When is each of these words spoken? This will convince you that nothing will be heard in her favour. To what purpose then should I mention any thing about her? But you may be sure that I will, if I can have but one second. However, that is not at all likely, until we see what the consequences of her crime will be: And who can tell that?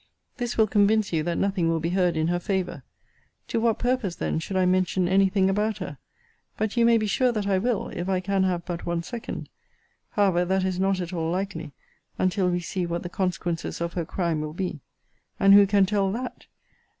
This 0.37 0.57
will 0.57 0.65
convince 0.65 1.13
you 1.13 1.21
that 1.21 1.37
nothing 1.37 1.69
will 1.69 1.79
be 1.79 1.91
heard 1.91 2.17
in 2.17 2.27
her 2.29 2.39
favour. 2.39 2.81
To 3.49 3.59
what 3.61 3.77
purpose 3.77 4.15
then 4.15 4.39
should 4.39 4.57
I 4.57 4.65
mention 4.65 5.07
any 5.07 5.29
thing 5.29 5.47
about 5.47 5.77
her? 5.77 5.99
But 6.57 6.75
you 6.75 6.85
may 6.87 6.97
be 6.97 7.05
sure 7.05 7.31
that 7.31 7.45
I 7.45 7.59
will, 7.59 7.89
if 7.89 8.09
I 8.09 8.19
can 8.19 8.41
have 8.41 8.65
but 8.65 8.83
one 8.87 9.03
second. 9.03 9.47
However, 10.09 10.43
that 10.43 10.63
is 10.65 10.79
not 10.79 11.01
at 11.01 11.13
all 11.13 11.29
likely, 11.29 11.73
until 12.17 12.49
we 12.49 12.61
see 12.61 12.87
what 12.87 13.03
the 13.03 13.09
consequences 13.09 13.79
of 13.79 13.93
her 13.93 14.03
crime 14.03 14.41
will 14.41 14.53
be: 14.53 14.79
And 15.39 15.53
who 15.53 15.67
can 15.67 15.85
tell 15.85 16.11
that? 16.13 16.47